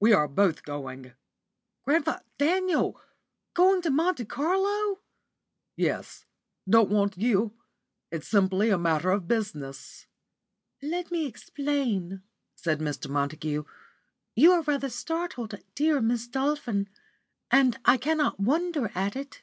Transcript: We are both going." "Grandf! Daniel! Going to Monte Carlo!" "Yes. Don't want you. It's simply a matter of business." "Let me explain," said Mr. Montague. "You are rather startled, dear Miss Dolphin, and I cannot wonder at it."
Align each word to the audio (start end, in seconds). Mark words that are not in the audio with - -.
We 0.00 0.14
are 0.14 0.26
both 0.26 0.62
going." 0.62 1.12
"Grandf! 1.86 2.22
Daniel! 2.38 2.98
Going 3.52 3.82
to 3.82 3.90
Monte 3.90 4.24
Carlo!" 4.24 5.00
"Yes. 5.76 6.24
Don't 6.66 6.88
want 6.88 7.18
you. 7.18 7.52
It's 8.10 8.26
simply 8.26 8.70
a 8.70 8.78
matter 8.78 9.10
of 9.10 9.28
business." 9.28 10.06
"Let 10.82 11.10
me 11.10 11.26
explain," 11.26 12.22
said 12.54 12.78
Mr. 12.80 13.10
Montague. 13.10 13.64
"You 14.34 14.52
are 14.52 14.62
rather 14.62 14.88
startled, 14.88 15.54
dear 15.74 16.00
Miss 16.00 16.26
Dolphin, 16.26 16.88
and 17.50 17.78
I 17.84 17.98
cannot 17.98 18.40
wonder 18.40 18.90
at 18.94 19.14
it." 19.14 19.42